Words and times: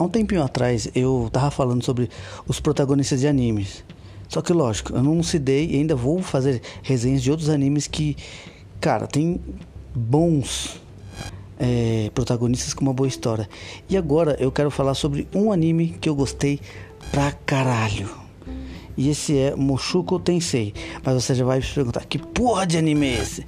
Há 0.00 0.04
um 0.04 0.08
tempinho 0.08 0.42
atrás 0.42 0.88
eu 0.94 1.28
tava 1.30 1.50
falando 1.50 1.84
sobre 1.84 2.08
os 2.48 2.58
protagonistas 2.58 3.20
de 3.20 3.28
animes. 3.28 3.84
Só 4.30 4.40
que 4.40 4.50
lógico, 4.50 4.94
eu 4.94 5.02
não 5.02 5.22
citei 5.22 5.68
e 5.72 5.76
ainda 5.76 5.94
vou 5.94 6.22
fazer 6.22 6.62
resenhas 6.82 7.22
de 7.22 7.30
outros 7.30 7.50
animes 7.50 7.86
que, 7.86 8.16
cara, 8.80 9.06
tem 9.06 9.38
bons 9.94 10.80
é, 11.58 12.10
protagonistas 12.14 12.72
com 12.72 12.80
uma 12.80 12.94
boa 12.94 13.06
história. 13.06 13.46
E 13.90 13.96
agora 13.98 14.34
eu 14.40 14.50
quero 14.50 14.70
falar 14.70 14.94
sobre 14.94 15.28
um 15.34 15.52
anime 15.52 15.90
que 16.00 16.08
eu 16.08 16.14
gostei 16.14 16.60
pra 17.12 17.32
caralho. 17.32 18.08
E 18.96 19.10
esse 19.10 19.36
é 19.36 19.54
Moshuko 19.54 20.18
Tensei. 20.18 20.72
Mas 21.04 21.22
você 21.22 21.34
já 21.34 21.44
vai 21.44 21.60
se 21.60 21.74
perguntar: 21.74 22.06
que 22.06 22.16
porra 22.16 22.66
de 22.66 22.78
anime 22.78 23.06
é 23.06 23.20
esse? 23.20 23.44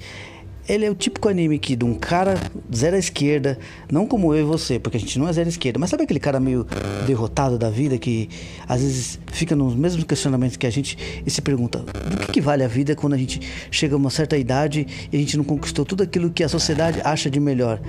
Ele 0.67 0.85
é 0.85 0.89
o 0.89 0.95
típico 0.95 1.27
anime 1.27 1.59
que 1.59 1.75
de 1.75 1.83
um 1.83 1.93
cara 1.93 2.35
zero 2.73 2.95
à 2.95 2.99
esquerda, 2.99 3.57
não 3.91 4.07
como 4.07 4.33
eu 4.33 4.41
e 4.41 4.43
você, 4.43 4.79
porque 4.79 4.95
a 4.95 4.99
gente 4.99 5.19
não 5.19 5.27
é 5.27 5.33
zero 5.33 5.47
à 5.47 5.49
esquerda, 5.49 5.77
mas 5.77 5.89
sabe 5.89 6.03
aquele 6.03 6.21
cara 6.21 6.39
meio 6.39 6.65
derrotado 7.05 7.57
da 7.57 7.69
vida 7.69 7.97
que 7.97 8.29
às 8.67 8.81
vezes 8.81 9.19
fica 9.31 9.55
nos 9.57 9.75
mesmos 9.75 10.05
questionamentos 10.05 10.55
que 10.55 10.65
a 10.65 10.69
gente 10.69 10.97
e 11.25 11.29
se 11.29 11.41
pergunta: 11.41 11.79
do 11.79 12.17
que, 12.25 12.31
que 12.33 12.41
vale 12.41 12.63
a 12.63 12.67
vida 12.67 12.95
quando 12.95 13.13
a 13.13 13.17
gente 13.17 13.41
chega 13.69 13.93
a 13.95 13.97
uma 13.97 14.09
certa 14.09 14.37
idade 14.37 14.87
e 15.11 15.17
a 15.17 15.19
gente 15.19 15.35
não 15.35 15.43
conquistou 15.43 15.83
tudo 15.83 16.03
aquilo 16.03 16.29
que 16.29 16.43
a 16.43 16.49
sociedade 16.49 17.01
acha 17.03 17.29
de 17.29 17.39
melhor? 17.39 17.81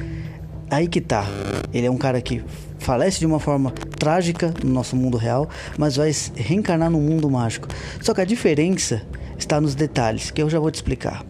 Aí 0.68 0.88
que 0.88 1.00
tá. 1.00 1.26
Ele 1.72 1.86
é 1.86 1.90
um 1.90 1.98
cara 1.98 2.20
que 2.20 2.42
falece 2.78 3.20
de 3.20 3.26
uma 3.26 3.38
forma 3.38 3.70
trágica 3.70 4.52
no 4.64 4.70
nosso 4.70 4.96
mundo 4.96 5.16
real, 5.16 5.48
mas 5.78 5.94
vai 5.94 6.10
reencarnar 6.34 6.90
no 6.90 7.00
mundo 7.00 7.30
mágico. 7.30 7.68
Só 8.00 8.12
que 8.12 8.20
a 8.20 8.24
diferença 8.24 9.02
está 9.38 9.60
nos 9.60 9.74
detalhes, 9.74 10.30
que 10.30 10.42
eu 10.42 10.50
já 10.50 10.58
vou 10.58 10.70
te 10.70 10.76
explicar. 10.76 11.24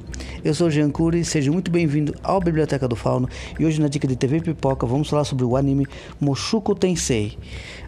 Eu 0.44 0.52
sou 0.52 0.68
Jean 0.68 0.90
Cury, 0.90 1.24
seja 1.24 1.50
muito 1.50 1.70
bem-vindo 1.70 2.14
ao 2.22 2.38
Biblioteca 2.38 2.86
do 2.86 2.94
Fauno 2.94 3.26
e 3.58 3.64
hoje 3.64 3.80
na 3.80 3.88
dica 3.88 4.06
de 4.06 4.14
TV 4.14 4.42
Pipoca 4.42 4.86
vamos 4.86 5.08
falar 5.08 5.24
sobre 5.24 5.42
o 5.42 5.56
anime 5.56 5.86
Moshuko 6.20 6.74
Tensei. 6.74 7.38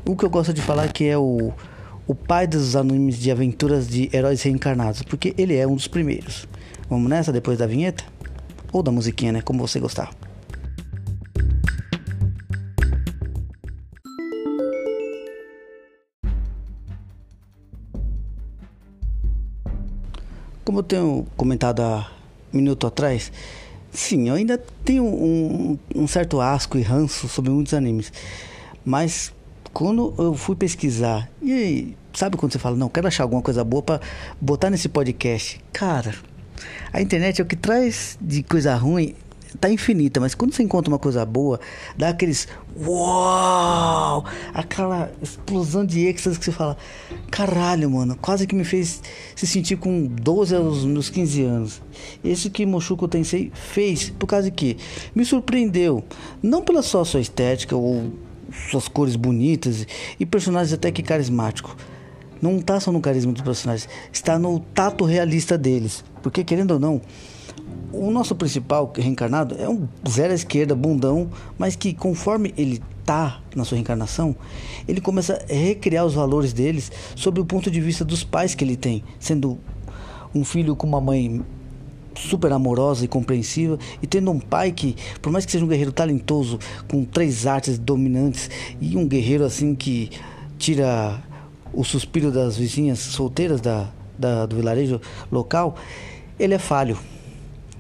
O 0.07 0.17
que 0.17 0.25
eu 0.25 0.31
gosto 0.31 0.55
de 0.55 0.63
falar 0.63 0.87
é 0.87 0.89
que 0.89 1.05
é 1.05 1.19
o, 1.19 1.53
o 2.07 2.15
pai 2.15 2.47
dos 2.47 2.75
animes 2.75 3.19
de 3.19 3.31
aventuras 3.31 3.87
de 3.87 4.09
heróis 4.11 4.41
reencarnados, 4.41 5.03
porque 5.03 5.35
ele 5.37 5.55
é 5.55 5.67
um 5.67 5.75
dos 5.75 5.87
primeiros. 5.87 6.49
Vamos 6.89 7.11
nessa 7.11 7.31
depois 7.31 7.59
da 7.59 7.67
vinheta? 7.67 8.05
Ou 8.73 8.83
da 8.83 8.91
musiquinha, 8.91 9.33
né? 9.33 9.43
Como 9.43 9.61
você 9.61 9.79
gostar. 9.79 10.11
Como 20.65 20.79
eu 20.79 20.83
tenho 20.83 21.27
comentado 21.37 21.81
há 21.83 22.16
minuto 22.53 22.87
atrás, 22.87 23.33
sim, 23.91 24.29
eu 24.29 24.35
ainda 24.35 24.63
tenho 24.85 25.05
um, 25.05 25.79
um 25.95 26.07
certo 26.07 26.41
asco 26.41 26.79
e 26.79 26.83
ranço 26.83 27.29
sobre 27.29 27.51
muitos 27.51 27.75
animes. 27.75 28.13
Mas 28.85 29.33
quando 29.73 30.15
eu 30.19 30.35
fui 30.35 30.57
pesquisar, 30.57 31.29
e 31.43 31.97
sabe 32.13 32.37
quando 32.37 32.53
você 32.53 32.59
fala, 32.59 32.77
não, 32.77 32.89
quero 32.89 33.07
achar 33.07 33.25
alguma 33.25 33.43
coisa 33.43 33.63
boa 33.63 33.83
para 33.83 34.01
botar 34.41 34.71
nesse 34.71 34.89
podcast? 34.89 35.61
Cara, 35.73 36.15
a 36.93 37.01
internet 37.01 37.41
é 37.41 37.45
o 37.45 37.47
que 37.47 37.57
traz 37.57 38.19
de 38.21 38.43
coisa 38.43 38.75
ruim 38.75 39.15
tá 39.61 39.71
infinita, 39.71 40.21
mas 40.21 40.35
quando 40.35 40.53
você 40.53 40.63
encontra 40.63 40.93
uma 40.93 40.99
coisa 40.99 41.25
boa, 41.25 41.61
dá 41.97 42.11
aqueles 42.11 42.49
uau, 42.79 44.25
aquela 44.53 45.11
explosão 45.23 45.85
de 45.85 46.07
êxtase 46.07 46.39
que 46.39 46.45
você 46.45 46.53
fala, 46.53 46.77
caralho, 47.31 47.91
mano, 47.91 48.17
quase 48.21 48.47
que 48.47 48.55
me 48.55 48.65
fez 48.65 49.03
se 49.35 49.47
sentir 49.47 49.77
com 49.77 50.07
12 50.07 50.55
aos 50.55 50.85
meus 50.85 51.09
15 51.09 51.43
anos. 51.43 51.83
Esse 52.23 52.51
que 52.51 52.67
Moshuko 52.67 53.09
Tensei 53.09 53.51
fez, 53.55 54.11
por 54.11 54.27
causa 54.27 54.51
que 54.51 54.77
me 55.15 55.25
surpreendeu, 55.25 56.05
não 56.43 56.63
pela 56.63 56.83
só 56.83 57.05
sua 57.05 57.21
estética 57.21 57.75
ou 57.75 58.13
suas 58.71 58.89
cores 58.89 59.17
bonitas 59.17 59.87
e 60.19 60.27
personagens 60.27 60.73
até 60.73 60.91
que 60.91 61.03
carismáticos. 61.03 61.75
Não 62.41 62.59
está 62.59 62.79
só 62.79 62.93
no 62.93 63.01
carisma 63.01 63.33
dos 63.33 63.43
personagens, 63.43 63.89
está 64.13 64.39
no 64.39 64.61
tato 64.61 65.05
realista 65.05 65.57
deles. 65.57 66.05
Porque 66.23 66.45
querendo 66.45 66.73
ou 66.73 66.79
não, 66.79 67.01
o 67.93 68.11
nosso 68.11 68.35
principal 68.35 68.93
reencarnado 68.95 69.57
é 69.59 69.69
um 69.69 69.89
zero 70.09 70.33
à 70.33 70.35
esquerda, 70.35 70.75
bundão, 70.75 71.31
mas 71.59 71.77
que 71.77 71.95
conforme 71.95 72.53
ele 72.57 72.83
tá 73.05 73.41
na 73.55 73.65
sua 73.65 73.77
reencarnação, 73.77 74.37
ele 74.87 75.01
começa 75.01 75.43
a 75.49 75.55
recriar 75.55 76.05
os 76.05 76.15
valores 76.15 76.53
deles 76.53 76.91
sob 77.15 77.41
o 77.41 77.45
ponto 77.45 77.71
de 77.71 77.81
vista 77.81 78.05
dos 78.05 78.23
pais 78.23 78.55
que 78.55 78.65
ele 78.65 78.77
tem, 78.77 79.03
sendo 79.19 79.59
um 80.35 80.45
filho 80.45 80.77
com 80.77 80.87
uma 80.87 81.01
mãe 81.01 81.43
super 82.15 82.53
amorosa 82.53 83.05
e 83.05 83.09
compreensiva 83.09 83.79
e 84.03 84.07
tendo 84.07 84.31
um 84.31 84.41
pai 84.41 84.73
que, 84.73 84.97
por 85.23 85.31
mais 85.31 85.47
que 85.47 85.53
seja 85.53 85.65
um 85.65 85.69
guerreiro 85.69 85.93
talentoso, 85.93 86.59
com 86.89 87.05
três 87.05 87.47
artes 87.47 87.79
dominantes 87.79 88.51
e 88.81 88.97
um 88.97 89.07
guerreiro 89.07 89.45
assim 89.45 89.75
que 89.75 90.11
tira 90.59 91.23
o 91.73 91.85
suspiro 91.85 92.31
das 92.31 92.57
vizinhas 92.57 92.99
solteiras 92.99 93.61
da, 93.61 93.91
da 94.19 94.47
do 94.47 94.57
vilarejo 94.57 95.01
local, 95.31 95.77
ele 96.39 96.55
é 96.55 96.59
falho 96.59 96.99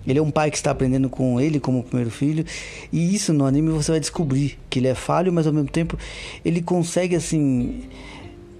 ele 0.06 0.18
é 0.18 0.22
um 0.22 0.30
pai 0.30 0.50
que 0.50 0.56
está 0.56 0.70
aprendendo 0.70 1.08
com 1.08 1.40
ele 1.40 1.58
como 1.58 1.82
primeiro 1.82 2.10
filho. 2.10 2.44
E 2.92 3.14
isso 3.14 3.32
no 3.32 3.44
anime 3.44 3.70
você 3.70 3.90
vai 3.92 4.00
descobrir 4.00 4.58
que 4.70 4.78
ele 4.78 4.88
é 4.88 4.94
falho, 4.94 5.32
mas 5.32 5.46
ao 5.46 5.52
mesmo 5.52 5.68
tempo 5.68 5.98
ele 6.44 6.62
consegue 6.62 7.16
assim 7.16 7.82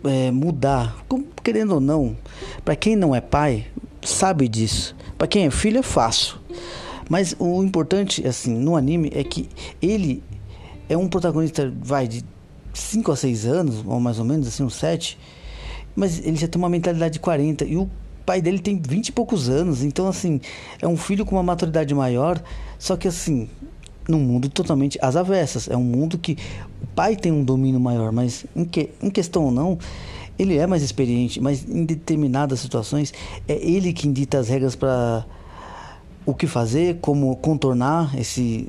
é, 0.04 0.30
mudar, 0.30 1.04
querendo 1.42 1.74
ou 1.74 1.80
não. 1.80 2.16
Para 2.64 2.74
quem 2.76 2.96
não 2.96 3.14
é 3.14 3.20
pai, 3.20 3.66
sabe 4.02 4.48
disso. 4.48 4.94
Para 5.16 5.26
quem 5.26 5.46
é 5.46 5.50
filho 5.50 5.78
é 5.78 5.82
fácil. 5.82 6.36
Mas 7.08 7.36
o 7.38 7.62
importante 7.62 8.26
assim 8.26 8.54
no 8.54 8.76
anime 8.76 9.10
é 9.14 9.22
que 9.22 9.48
ele 9.80 10.22
é 10.88 10.96
um 10.96 11.08
protagonista 11.08 11.72
vai 11.80 12.08
de 12.08 12.24
5 12.72 13.10
a 13.12 13.16
6 13.16 13.46
anos, 13.46 13.84
ou 13.86 13.98
mais 14.00 14.18
ou 14.18 14.24
menos 14.24 14.46
assim, 14.48 14.62
uns 14.62 14.74
7, 14.74 15.18
mas 15.94 16.18
ele 16.24 16.36
já 16.36 16.46
tem 16.46 16.60
uma 16.60 16.68
mentalidade 16.68 17.14
de 17.14 17.20
40 17.20 17.64
e 17.64 17.76
o 17.76 17.88
pai 18.26 18.42
dele 18.42 18.58
tem 18.58 18.76
vinte 18.76 19.08
e 19.08 19.12
poucos 19.12 19.48
anos, 19.48 19.82
então 19.82 20.08
assim, 20.08 20.40
é 20.82 20.86
um 20.86 20.96
filho 20.96 21.24
com 21.24 21.36
uma 21.36 21.42
maturidade 21.42 21.94
maior, 21.94 22.42
só 22.78 22.96
que 22.96 23.06
assim, 23.06 23.48
num 24.08 24.18
mundo 24.18 24.48
totalmente 24.48 24.98
às 25.00 25.16
avessas. 25.16 25.68
É 25.68 25.76
um 25.76 25.84
mundo 25.84 26.18
que 26.18 26.36
o 26.82 26.86
pai 26.88 27.14
tem 27.16 27.30
um 27.30 27.44
domínio 27.44 27.80
maior, 27.80 28.10
mas 28.12 28.44
em, 28.54 28.64
que, 28.64 28.90
em 29.00 29.10
questão 29.10 29.44
ou 29.44 29.50
não, 29.52 29.78
ele 30.38 30.58
é 30.58 30.66
mais 30.66 30.82
experiente, 30.82 31.40
mas 31.40 31.64
em 31.66 31.84
determinadas 31.84 32.60
situações 32.60 33.14
é 33.48 33.54
ele 33.54 33.92
que 33.92 34.06
dita 34.08 34.38
as 34.38 34.48
regras 34.48 34.74
para 34.74 35.24
o 36.26 36.34
que 36.34 36.46
fazer, 36.46 36.98
como 37.00 37.34
contornar 37.36 38.18
esse 38.18 38.68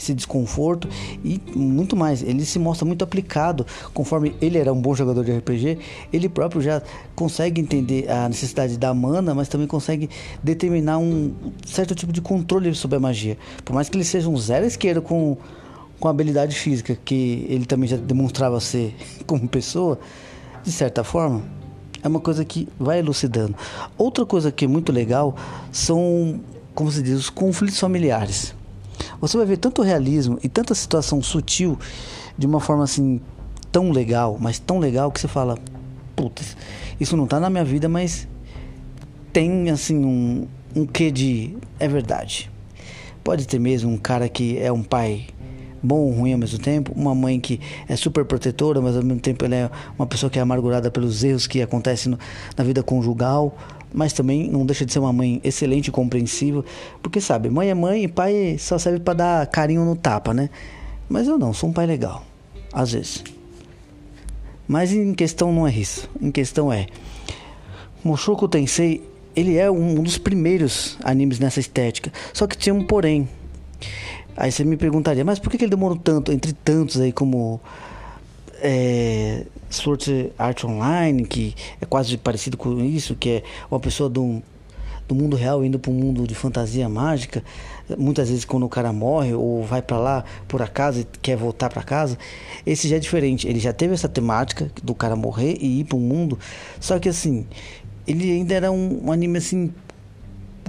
esse 0.00 0.14
desconforto 0.14 0.88
e 1.22 1.40
muito 1.54 1.94
mais. 1.94 2.22
Ele 2.22 2.44
se 2.44 2.58
mostra 2.58 2.86
muito 2.86 3.04
aplicado, 3.04 3.66
conforme 3.92 4.34
ele 4.40 4.58
era 4.58 4.72
um 4.72 4.80
bom 4.80 4.94
jogador 4.94 5.24
de 5.24 5.32
RPG, 5.32 5.78
ele 6.12 6.28
próprio 6.28 6.60
já 6.60 6.82
consegue 7.14 7.60
entender 7.60 8.10
a 8.10 8.28
necessidade 8.28 8.78
da 8.78 8.92
mana, 8.92 9.34
mas 9.34 9.48
também 9.48 9.66
consegue 9.66 10.08
determinar 10.42 10.98
um 10.98 11.32
certo 11.64 11.94
tipo 11.94 12.12
de 12.12 12.20
controle 12.20 12.74
sobre 12.74 12.96
a 12.96 13.00
magia. 13.00 13.36
Por 13.64 13.74
mais 13.74 13.88
que 13.88 13.96
ele 13.96 14.04
seja 14.04 14.28
um 14.28 14.36
zero 14.36 14.66
esquerdo 14.66 15.02
com, 15.02 15.36
com 15.98 16.08
habilidade 16.08 16.56
física, 16.56 16.96
que 17.04 17.46
ele 17.48 17.66
também 17.66 17.88
já 17.88 17.96
demonstrava 17.96 18.58
ser 18.60 18.94
como 19.26 19.46
pessoa, 19.46 20.00
de 20.62 20.72
certa 20.72 21.04
forma, 21.04 21.42
é 22.02 22.08
uma 22.08 22.20
coisa 22.20 22.44
que 22.44 22.68
vai 22.78 22.98
elucidando. 22.98 23.54
Outra 23.96 24.24
coisa 24.24 24.50
que 24.50 24.64
é 24.64 24.68
muito 24.68 24.90
legal 24.90 25.36
são, 25.70 26.40
como 26.74 26.90
se 26.90 27.02
diz, 27.02 27.18
os 27.18 27.30
conflitos 27.30 27.78
familiares. 27.78 28.54
Você 29.20 29.36
vai 29.36 29.46
ver 29.46 29.56
tanto 29.56 29.82
realismo 29.82 30.38
e 30.42 30.48
tanta 30.48 30.74
situação 30.74 31.22
sutil 31.22 31.78
de 32.36 32.46
uma 32.46 32.60
forma 32.60 32.84
assim 32.84 33.20
tão 33.70 33.90
legal, 33.90 34.36
mas 34.40 34.58
tão 34.58 34.78
legal 34.78 35.10
que 35.10 35.20
você 35.20 35.28
fala, 35.28 35.58
putz, 36.16 36.56
isso 36.98 37.16
não 37.16 37.26
tá 37.26 37.38
na 37.38 37.48
minha 37.48 37.64
vida, 37.64 37.88
mas 37.88 38.26
tem 39.32 39.70
assim 39.70 40.04
um, 40.04 40.46
um 40.74 40.86
quê 40.86 41.10
de 41.10 41.56
é 41.78 41.86
verdade. 41.86 42.50
Pode 43.22 43.46
ter 43.46 43.58
mesmo 43.58 43.90
um 43.90 43.98
cara 43.98 44.28
que 44.28 44.58
é 44.58 44.72
um 44.72 44.82
pai 44.82 45.26
bom 45.82 45.96
ou 45.96 46.12
ruim 46.12 46.32
ao 46.32 46.38
mesmo 46.38 46.58
tempo, 46.58 46.92
uma 46.94 47.14
mãe 47.14 47.40
que 47.40 47.60
é 47.88 47.96
super 47.96 48.24
protetora, 48.24 48.80
mas 48.80 48.96
ao 48.96 49.02
mesmo 49.02 49.20
tempo 49.20 49.44
ela 49.44 49.54
é 49.54 49.70
uma 49.98 50.06
pessoa 50.06 50.28
que 50.28 50.38
é 50.38 50.42
amargurada 50.42 50.90
pelos 50.90 51.24
erros 51.24 51.46
que 51.46 51.62
acontecem 51.62 52.12
no, 52.12 52.18
na 52.56 52.64
vida 52.64 52.82
conjugal 52.82 53.56
mas 53.92 54.12
também 54.12 54.48
não 54.50 54.64
deixa 54.64 54.84
de 54.84 54.92
ser 54.92 54.98
uma 54.98 55.12
mãe 55.12 55.40
excelente 55.42 55.88
e 55.88 55.90
compreensiva, 55.90 56.64
porque 57.02 57.20
sabe, 57.20 57.50
mãe 57.50 57.70
é 57.70 57.74
mãe 57.74 58.04
e 58.04 58.08
pai 58.08 58.56
só 58.58 58.78
serve 58.78 59.00
para 59.00 59.14
dar 59.14 59.46
carinho 59.46 59.84
no 59.84 59.96
tapa, 59.96 60.32
né? 60.32 60.50
Mas 61.08 61.26
eu 61.26 61.38
não, 61.38 61.52
sou 61.52 61.70
um 61.70 61.72
pai 61.72 61.86
legal, 61.86 62.24
às 62.72 62.92
vezes. 62.92 63.24
Mas 64.68 64.92
em 64.92 65.12
questão 65.14 65.52
não 65.52 65.66
é 65.66 65.72
isso, 65.72 66.08
em 66.20 66.30
questão 66.30 66.72
é 66.72 66.86
Mushoku 68.04 68.46
Tensei, 68.48 69.02
ele 69.34 69.56
é 69.56 69.70
um 69.70 70.02
dos 70.02 70.18
primeiros 70.18 70.96
animes 71.02 71.38
nessa 71.38 71.60
estética, 71.60 72.12
só 72.32 72.46
que 72.46 72.56
tinha 72.56 72.74
um 72.74 72.84
porém. 72.84 73.28
Aí 74.36 74.50
você 74.50 74.64
me 74.64 74.76
perguntaria, 74.76 75.24
mas 75.24 75.38
por 75.38 75.50
que 75.50 75.64
ele 75.64 75.70
demorou 75.70 75.96
tanto, 75.96 76.32
entre 76.32 76.52
tantos 76.52 77.00
aí 77.00 77.12
como 77.12 77.60
é, 78.62 79.44
Sword 79.68 80.32
Art 80.38 80.64
Online, 80.64 81.24
que 81.24 81.54
é 81.80 81.86
quase 81.86 82.16
parecido 82.16 82.56
com 82.56 82.80
isso, 82.84 83.14
que 83.14 83.30
é 83.30 83.42
uma 83.70 83.80
pessoa 83.80 84.10
um, 84.16 84.42
do 85.08 85.14
mundo 85.14 85.36
real 85.36 85.64
indo 85.64 85.78
para 85.78 85.90
um 85.90 85.94
mundo 85.94 86.26
de 86.26 86.34
fantasia 86.34 86.88
mágica. 86.88 87.42
Muitas 87.98 88.28
vezes 88.28 88.44
quando 88.44 88.64
o 88.64 88.68
cara 88.68 88.92
morre 88.92 89.34
ou 89.34 89.64
vai 89.64 89.82
para 89.82 89.98
lá 89.98 90.24
por 90.46 90.62
acaso 90.62 91.00
e 91.00 91.06
quer 91.20 91.36
voltar 91.36 91.68
para 91.68 91.82
casa, 91.82 92.16
esse 92.64 92.88
já 92.88 92.96
é 92.96 92.98
diferente. 92.98 93.48
Ele 93.48 93.58
já 93.58 93.72
teve 93.72 93.94
essa 93.94 94.08
temática 94.08 94.70
do 94.82 94.94
cara 94.94 95.16
morrer 95.16 95.56
e 95.60 95.80
ir 95.80 95.84
para 95.84 95.96
um 95.96 96.00
mundo, 96.00 96.38
só 96.78 96.98
que 96.98 97.08
assim, 97.08 97.46
ele 98.06 98.30
ainda 98.30 98.54
era 98.54 98.70
um, 98.70 99.06
um 99.06 99.12
anime 99.12 99.38
assim 99.38 99.72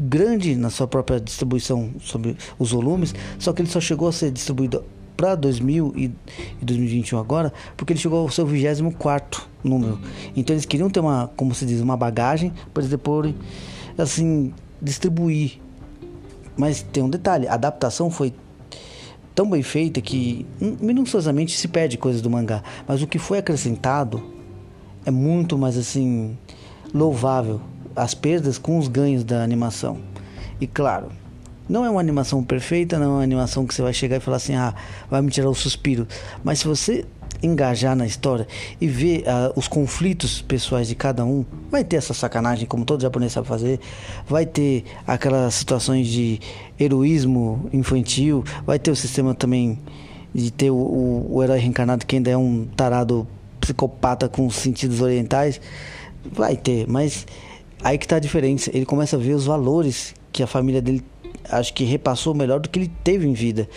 grande 0.01 0.55
na 0.55 0.71
sua 0.71 0.87
própria 0.87 1.19
distribuição 1.19 1.91
sobre 1.99 2.35
os 2.57 2.71
volumes, 2.71 3.13
só 3.37 3.53
que 3.53 3.61
ele 3.61 3.69
só 3.69 3.79
chegou 3.79 4.07
a 4.07 4.11
ser 4.11 4.31
distribuído 4.31 4.83
para 5.15 5.35
2000 5.35 5.93
e 5.95 6.11
2021 6.61 7.19
agora, 7.19 7.53
porque 7.77 7.93
ele 7.93 7.99
chegou 7.99 8.19
ao 8.19 8.29
seu 8.29 8.45
24 8.45 9.47
número. 9.63 9.99
Então 10.35 10.53
eles 10.53 10.65
queriam 10.65 10.89
ter 10.89 10.99
uma, 10.99 11.29
como 11.35 11.53
se 11.53 11.65
diz, 11.65 11.81
uma 11.81 11.95
bagagem 11.95 12.51
para 12.73 12.81
eles 12.81 12.91
depois 12.91 13.33
assim 13.97 14.53
distribuir. 14.81 15.59
Mas 16.57 16.81
tem 16.81 17.03
um 17.03 17.09
detalhe, 17.09 17.47
a 17.47 17.53
adaptação 17.53 18.09
foi 18.09 18.33
tão 19.33 19.49
bem 19.49 19.63
feita 19.63 20.01
que 20.01 20.45
minuciosamente 20.59 21.57
se 21.57 21.67
perde 21.67 21.97
coisas 21.97 22.21
do 22.21 22.29
mangá, 22.29 22.61
mas 22.87 23.01
o 23.01 23.07
que 23.07 23.17
foi 23.17 23.37
acrescentado 23.37 24.21
é 25.05 25.11
muito 25.11 25.57
mais 25.57 25.77
assim 25.77 26.37
louvável 26.93 27.61
as 27.95 28.13
perdas 28.13 28.57
com 28.57 28.77
os 28.77 28.87
ganhos 28.87 29.23
da 29.23 29.43
animação. 29.43 29.97
E 30.59 30.67
claro, 30.67 31.09
não 31.71 31.85
é 31.85 31.89
uma 31.89 32.01
animação 32.01 32.43
perfeita, 32.43 32.99
não 32.99 33.05
é 33.05 33.09
uma 33.09 33.23
animação 33.23 33.65
que 33.65 33.73
você 33.73 33.81
vai 33.81 33.93
chegar 33.93 34.17
e 34.17 34.19
falar 34.19 34.37
assim, 34.37 34.55
ah, 34.55 34.75
vai 35.09 35.21
me 35.21 35.31
tirar 35.31 35.49
o 35.49 35.55
suspiro. 35.55 36.05
Mas 36.43 36.59
se 36.59 36.67
você 36.67 37.05
engajar 37.41 37.95
na 37.95 38.05
história 38.05 38.45
e 38.79 38.87
ver 38.87 39.21
uh, 39.21 39.57
os 39.57 39.69
conflitos 39.69 40.41
pessoais 40.41 40.89
de 40.89 40.95
cada 40.95 41.23
um, 41.23 41.45
vai 41.71 41.83
ter 41.83 41.95
essa 41.95 42.13
sacanagem, 42.13 42.67
como 42.67 42.83
todo 42.83 43.01
japonês 43.01 43.31
sabe 43.31 43.47
fazer, 43.47 43.79
vai 44.27 44.45
ter 44.45 44.83
aquelas 45.07 45.55
situações 45.55 46.07
de 46.07 46.41
heroísmo 46.77 47.69
infantil, 47.71 48.43
vai 48.65 48.77
ter 48.77 48.91
o 48.91 48.95
sistema 48.95 49.33
também 49.33 49.79
de 50.35 50.51
ter 50.51 50.69
o, 50.69 50.75
o, 50.75 51.35
o 51.35 51.43
herói 51.43 51.59
reencarnado 51.59 52.05
que 52.05 52.17
ainda 52.17 52.29
é 52.29 52.37
um 52.37 52.67
tarado 52.75 53.25
psicopata 53.61 54.27
com 54.27 54.49
sentidos 54.49 54.99
orientais, 54.99 55.61
vai 56.33 56.57
ter, 56.57 56.85
mas 56.87 57.25
Aí 57.83 57.97
que 57.97 58.07
tá 58.07 58.17
a 58.17 58.19
diferença. 58.19 58.69
Ele 58.73 58.85
começa 58.85 59.15
a 59.15 59.19
ver 59.19 59.33
os 59.33 59.45
valores 59.45 60.13
que 60.31 60.43
a 60.43 60.47
família 60.47 60.81
dele 60.81 61.03
acho 61.51 61.73
que 61.73 61.83
repassou 61.83 62.33
melhor 62.33 62.59
do 62.59 62.69
que 62.69 62.79
ele 62.79 62.91
teve 63.03 63.27
em 63.27 63.33
vida. 63.33 63.67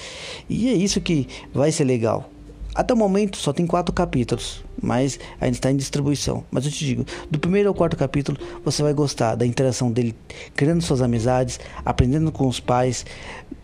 E 0.48 0.68
é 0.68 0.72
isso 0.72 1.00
que 1.00 1.26
vai 1.52 1.70
ser 1.72 1.84
legal. 1.84 2.30
Até 2.74 2.92
o 2.92 2.96
momento 2.96 3.36
só 3.36 3.52
tem 3.52 3.68
quatro 3.68 3.94
capítulos, 3.94 4.64
mas 4.82 5.20
ainda 5.40 5.56
está 5.56 5.70
em 5.70 5.76
distribuição. 5.76 6.42
Mas 6.50 6.64
eu 6.64 6.72
te 6.72 6.84
digo, 6.84 7.06
do 7.30 7.38
primeiro 7.38 7.68
ao 7.68 7.74
quarto 7.74 7.96
capítulo 7.96 8.36
você 8.64 8.82
vai 8.82 8.92
gostar 8.92 9.36
da 9.36 9.46
interação 9.46 9.92
dele, 9.92 10.12
criando 10.56 10.82
suas 10.82 11.00
amizades, 11.00 11.60
aprendendo 11.84 12.32
com 12.32 12.48
os 12.48 12.58
pais, 12.58 13.06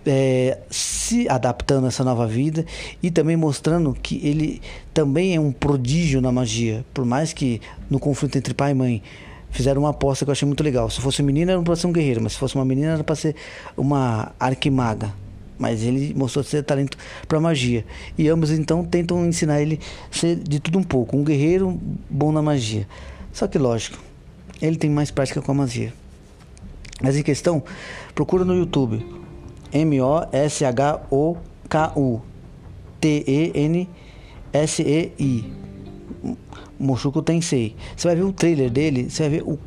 é, 0.06 0.58
se 0.70 1.28
adaptando 1.28 1.86
a 1.86 1.88
essa 1.88 2.04
nova 2.04 2.24
vida 2.24 2.64
e 3.02 3.10
também 3.10 3.36
mostrando 3.36 3.92
que 4.00 4.24
ele 4.24 4.62
também 4.94 5.34
é 5.34 5.40
um 5.40 5.50
prodígio 5.50 6.20
na 6.20 6.30
magia. 6.30 6.84
Por 6.94 7.04
mais 7.04 7.32
que 7.32 7.60
no 7.90 7.98
conflito 7.98 8.38
entre 8.38 8.54
pai 8.54 8.70
e 8.70 8.74
mãe 8.74 9.02
fizeram 9.50 9.82
uma 9.82 9.90
aposta 9.90 10.24
que 10.24 10.30
eu 10.30 10.32
achei 10.32 10.46
muito 10.46 10.62
legal. 10.62 10.88
Se 10.88 11.00
fosse 11.00 11.22
um 11.22 11.24
menino, 11.24 11.50
era 11.50 11.62
para 11.62 11.76
ser 11.76 11.86
um 11.86 11.92
guerreiro, 11.92 12.22
mas 12.22 12.32
se 12.32 12.38
fosse 12.38 12.54
uma 12.54 12.64
menina, 12.64 12.92
era 12.92 13.04
para 13.04 13.14
ser 13.14 13.34
uma 13.76 14.32
arquimaga. 14.38 15.12
Mas 15.58 15.82
ele 15.82 16.14
mostrou 16.14 16.42
ser 16.42 16.62
talento 16.62 16.96
para 17.28 17.38
magia. 17.38 17.84
E 18.16 18.28
ambos 18.28 18.50
então 18.50 18.82
tentam 18.84 19.26
ensinar 19.26 19.60
ele 19.60 19.78
ser 20.10 20.36
de 20.36 20.58
tudo 20.58 20.78
um 20.78 20.82
pouco, 20.82 21.16
um 21.16 21.22
guerreiro 21.22 21.78
bom 22.08 22.32
na 22.32 22.40
magia. 22.40 22.88
Só 23.32 23.46
que 23.46 23.58
lógico, 23.58 23.98
ele 24.62 24.76
tem 24.76 24.88
mais 24.88 25.10
prática 25.10 25.42
com 25.42 25.52
a 25.52 25.54
magia. 25.54 25.92
Mas 27.02 27.16
em 27.16 27.22
questão, 27.22 27.62
procura 28.14 28.44
no 28.44 28.54
YouTube 28.54 29.04
M 29.72 30.00
O 30.00 30.20
Mushoku 36.80 37.22
Tensei. 37.22 37.76
Você 37.96 38.08
vai 38.08 38.16
ver 38.16 38.22
o 38.22 38.32
trailer 38.32 38.70
dele, 38.70 39.10
você 39.10 39.22
vai 39.24 39.38
ver 39.38 39.42
o 39.42 39.58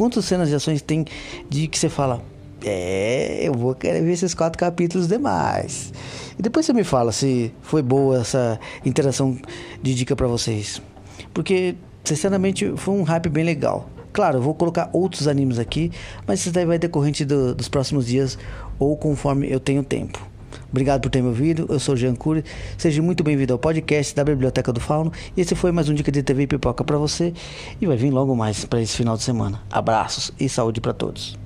quantas 0.00 0.24
cenas 0.24 0.48
de 0.48 0.54
ações 0.54 0.80
tem 0.80 1.04
de 1.50 1.68
que 1.68 1.78
você 1.78 1.90
fala, 1.90 2.22
é, 2.64 3.40
eu 3.42 3.52
vou 3.52 3.74
querer 3.74 4.02
ver 4.02 4.12
esses 4.12 4.32
quatro 4.32 4.58
capítulos 4.58 5.06
demais. 5.06 5.92
E 6.38 6.42
depois 6.42 6.64
você 6.64 6.72
me 6.72 6.84
fala 6.84 7.12
se 7.12 7.52
foi 7.60 7.82
boa 7.82 8.20
essa 8.20 8.58
interação 8.82 9.38
de 9.82 9.94
dica 9.94 10.16
para 10.16 10.26
vocês. 10.26 10.80
Porque, 11.34 11.74
sinceramente, 12.02 12.72
foi 12.76 12.94
um 12.94 13.02
hype 13.02 13.28
bem 13.28 13.44
legal. 13.44 13.90
Claro, 14.10 14.38
eu 14.38 14.42
vou 14.42 14.54
colocar 14.54 14.88
outros 14.92 15.28
animes 15.28 15.58
aqui, 15.58 15.92
mas 16.26 16.40
isso 16.40 16.50
daí 16.50 16.64
vai 16.64 16.78
decorrente 16.78 17.24
do, 17.24 17.54
dos 17.54 17.68
próximos 17.68 18.06
dias 18.06 18.38
ou 18.78 18.96
conforme 18.96 19.50
eu 19.50 19.60
tenho 19.60 19.84
tempo. 19.84 20.29
Obrigado 20.70 21.00
por 21.00 21.10
ter 21.10 21.22
me 21.22 21.28
ouvido. 21.28 21.66
Eu 21.68 21.80
sou 21.80 21.96
Jean 21.96 22.14
Cury. 22.14 22.44
Seja 22.78 23.02
muito 23.02 23.24
bem-vindo 23.24 23.52
ao 23.52 23.58
podcast 23.58 24.14
da 24.14 24.24
Biblioteca 24.24 24.72
do 24.72 24.80
Fauno. 24.80 25.12
E 25.36 25.40
esse 25.40 25.54
foi 25.54 25.72
mais 25.72 25.88
um 25.88 25.94
Dica 25.94 26.12
de 26.12 26.22
TV 26.22 26.44
e 26.44 26.46
Pipoca 26.46 26.84
para 26.84 26.98
você. 26.98 27.32
E 27.80 27.86
vai 27.86 27.96
vir 27.96 28.10
logo 28.10 28.34
mais 28.36 28.64
para 28.64 28.80
esse 28.80 28.96
final 28.96 29.16
de 29.16 29.22
semana. 29.22 29.60
Abraços 29.70 30.32
e 30.38 30.48
saúde 30.48 30.80
para 30.80 30.92
todos. 30.92 31.39